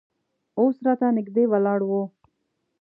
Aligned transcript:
اوس 0.59 0.75
راته 0.85 1.07
نږدې 1.17 1.43
ولاړ 1.51 1.79
و. 1.89 1.91